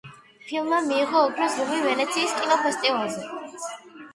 ფილმმა 0.45 0.79
მიიღო 0.85 1.21
ოქროს 1.27 1.57
ლომი 1.61 1.77
ვენეციის 1.83 2.33
კინოფესტივალზე. 2.41 3.31